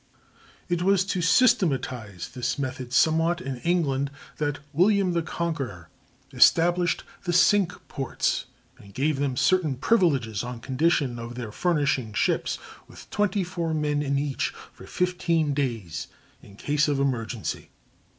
[0.67, 5.89] It was to systematize this method somewhat in England that William the Conqueror
[6.33, 8.45] "established the Cinque Ports,
[8.79, 14.01] and gave them certain privileges on condition of their furnishing 52 ships, with 24 men
[14.01, 16.07] in each, for 15 days,
[16.41, 17.69] in cases of emergency."